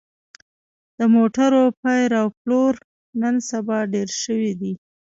د 0.97 0.99
موټرو 1.15 1.61
پېر 1.81 2.09
او 2.21 2.27
پلور 2.39 2.73
نن 3.21 3.35
سبا 3.49 3.77
ډېر 3.93 4.09
شوی 4.21 4.51
دی 4.61 4.73